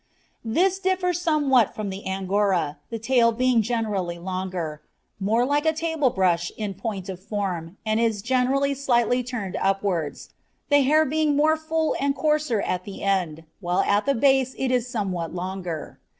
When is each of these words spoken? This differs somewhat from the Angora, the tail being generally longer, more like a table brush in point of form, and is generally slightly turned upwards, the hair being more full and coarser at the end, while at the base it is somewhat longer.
This 0.43 0.79
differs 0.79 1.21
somewhat 1.21 1.75
from 1.75 1.91
the 1.91 2.07
Angora, 2.07 2.79
the 2.89 2.97
tail 2.97 3.31
being 3.31 3.61
generally 3.61 4.17
longer, 4.17 4.81
more 5.19 5.45
like 5.45 5.63
a 5.63 5.73
table 5.73 6.09
brush 6.09 6.51
in 6.57 6.73
point 6.73 7.07
of 7.07 7.21
form, 7.21 7.77
and 7.85 7.99
is 7.99 8.23
generally 8.23 8.73
slightly 8.73 9.21
turned 9.21 9.55
upwards, 9.57 10.29
the 10.69 10.81
hair 10.81 11.05
being 11.05 11.35
more 11.35 11.55
full 11.55 11.95
and 11.99 12.15
coarser 12.15 12.61
at 12.61 12.83
the 12.83 13.03
end, 13.03 13.43
while 13.59 13.81
at 13.81 14.07
the 14.07 14.15
base 14.15 14.55
it 14.57 14.71
is 14.71 14.87
somewhat 14.87 15.35
longer. 15.35 15.99